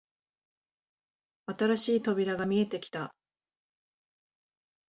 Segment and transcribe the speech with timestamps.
[1.45, 3.13] 新しい扉が見えてきた